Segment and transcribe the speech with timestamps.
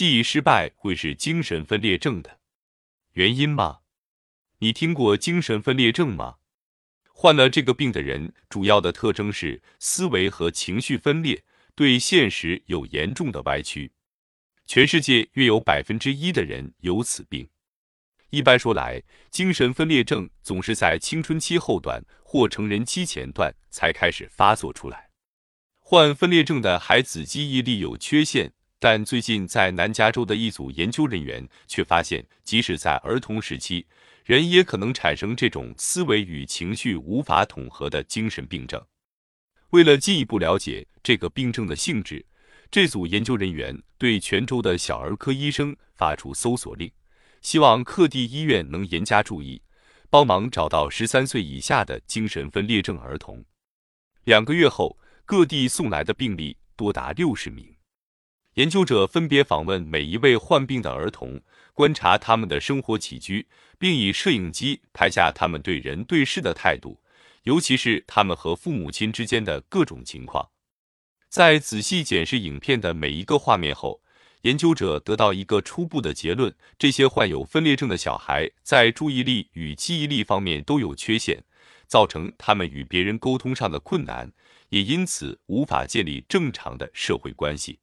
[0.00, 2.40] 记忆失败会是精神分裂症的
[3.12, 3.80] 原因吗？
[4.60, 6.36] 你听过精神分裂症吗？
[7.12, 11.44] 患了这个病的人，主要的特征是思维和情绪分裂，
[11.74, 13.92] 对现实有严重的歪曲。
[14.64, 17.50] 全世界约有百分之一的人有此病。
[18.30, 25.10] 一般说来，精神分裂症总是在青春期后段或成人期前段才开始发作出来。
[25.78, 33.86] 患分裂症的孩子记忆力有缺陷，但最近在南加州的一组研究人员却发现，即使在儿童时期，
[34.24, 38.82] 人也可能产生这种思维与情绪无法统合的精神病症。
[39.68, 42.24] 为了进一步了解这个病症的性质，
[42.70, 46.90] 这组研究人员对全州的小儿科医生发出搜索令，
[47.42, 49.60] 希望各地医院能严加注意，
[50.08, 53.44] 帮忙找到十三岁以下的精神分裂症儿童。
[54.24, 57.76] 两个月后，各地送来的病例多达六十名。
[58.60, 61.40] 研究者分别访问每一位患病的儿童，
[61.72, 63.46] 观察他们的生活起居，
[63.78, 67.00] 并以摄影机拍下他们对人对事的态度，
[67.44, 70.50] 尤其是他们和父母亲之间的各种情况。
[71.30, 74.02] 在仔细检视影片的每一个画面后，
[74.42, 81.42] 研究者得到一个初步的结论：这些患有分裂症的小孩在注意力与记忆力方面都有缺陷，
[81.86, 84.30] 造成他们与别人沟通上的困难，
[84.68, 87.78] 也因此无法建立正常的社会关系。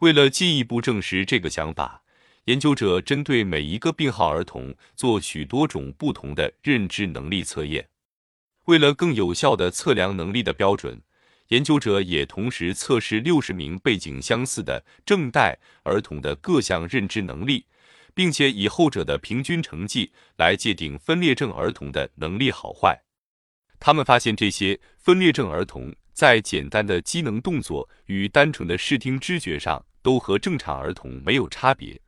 [0.00, 2.02] 为了进一步证实这个想法，
[2.44, 7.88] 研究者针对每一个病号儿童做许多种不同的认知能力测验。
[8.66, 11.00] 为了更有效的测量能力的标准，
[11.48, 17.64] 研究者也同时测试六十名背景相似的正代儿童的各项认知能力，
[18.12, 23.00] 并且以后者的平均成绩来界定分裂症儿童的能力好坏。
[23.78, 25.94] 他们发现，这些分裂症儿童。
[26.16, 32.00] 在简单的机能动作与单纯的视听知觉上，都和正常儿童没有差别。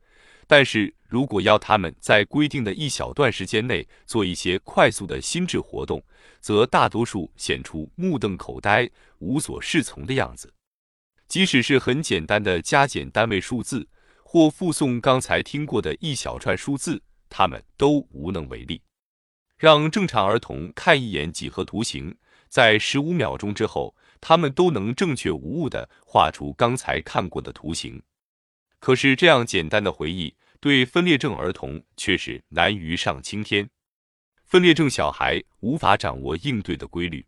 [0.47, 6.03] 但是如果要他们在规定的一小段时间内做一些快速的心智活动，
[6.41, 10.51] 则大多数显出目瞪口呆、无所适从的样子。
[11.27, 13.87] 即使是很简单的加减单位数字，
[14.23, 16.99] 或复诵刚才听过的一小串数字，
[17.29, 18.81] 他们都无能为力。
[19.59, 22.17] 让正常儿童看一眼几何图形。
[22.47, 28.01] 在十五秒钟之后，他们都能正确无误地画出刚才看过的图形。
[28.79, 33.69] 可是，这样简单的回忆对分裂症儿童却是难于上青天。
[34.45, 37.27] 分裂症小孩无法掌握应对的规律。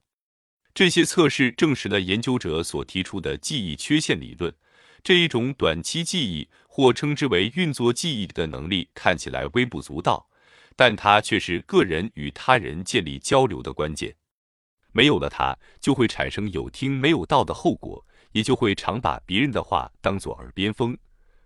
[0.74, 4.56] 这些测试证实了研究者所提出的记忆缺陷理论。
[5.03, 10.30] 这一种短期记忆，或称之为运作记忆的能力，看起来微不足道，
[10.76, 14.16] 但它却是个人与他人建立交流的关键。
[14.94, 20.98] 没有了它，就会产生有听没有到的后果，也就会常把别人的话当作耳边风。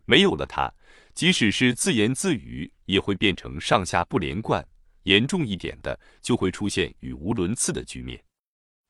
[0.05, 0.71] 没有了它，
[1.13, 4.67] 即使是自言自语，也会变成上下不连贯。
[5.03, 8.23] 严重一点的，就会出现语无伦次的局面。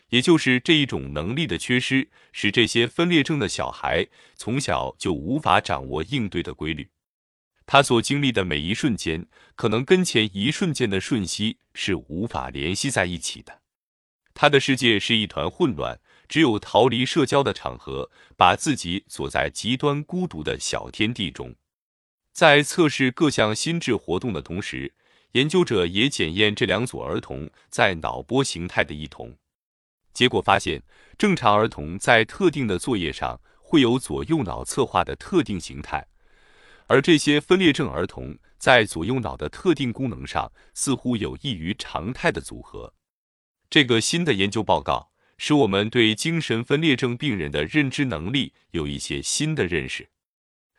[0.09, 6.89] 也就是这一种能力的缺失，使这些分裂症的小孩从小就无法掌握应对的规律。
[7.65, 13.61] 他所经历的每一瞬间，可能跟前一瞬间的瞬息是无法联系在一起的。
[14.33, 21.55] 他的世界是一团混乱，只有逃离社交的场合，把自己锁在极端孤独的小天地中。
[22.33, 24.93] 在测试各项心智活动的同时，
[25.31, 29.35] 研究者也检验这两组儿童在脑波形态的异同。
[30.13, 30.83] 结果发现，
[31.17, 36.05] 正常儿童在特定的作业上会有左右脑侧画的特定形态，
[36.87, 42.93] 而这些分裂症儿童在左右脑的特定功能上似乎有异于常态的组合。
[43.69, 50.09] 这个新的研究报告使我们对精神分裂症病人的认知能力有一些新的认识，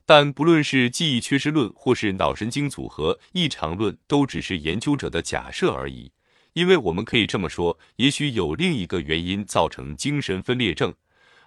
[0.07, 6.13] 但不论是记忆缺失论或是脑神经组合异常论，都只是研究者的假设而已。
[6.55, 10.95] 因为我们可以这么说，也许有另一个原因造成精神分裂症，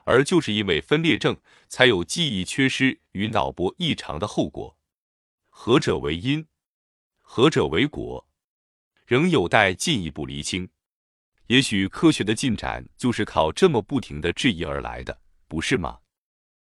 [0.10, 1.38] 而就是因为分裂症
[1.68, 4.76] 才有记忆缺失与脑波异常的后果。
[5.50, 6.48] 何者为因，
[7.20, 8.28] 何者为果，
[9.06, 10.68] 仍有待进一步厘清。
[11.46, 16.00] 也许科学的进展就是靠这么不停的质疑而来的，不是吗？